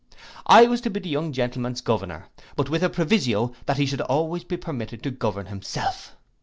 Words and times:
I 0.47 0.63
was 0.63 0.81
to 0.81 0.89
be 0.89 0.99
the 0.99 1.09
young 1.09 1.31
gentleman's 1.31 1.79
governor, 1.79 2.25
but 2.55 2.71
with 2.71 2.81
a 2.81 2.89
proviso 2.89 3.53
that 3.67 3.77
he 3.77 3.85
should 3.85 4.01
always 4.01 4.43
be 4.43 4.57
permitted 4.57 5.03
to 5.03 5.11
govern 5.11 5.45
himself. 5.45 6.15